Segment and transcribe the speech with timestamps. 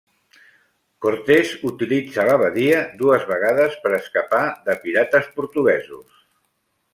[1.05, 6.19] Cortés utilitza la badia dues vegades per escapar de pirates portuguesos.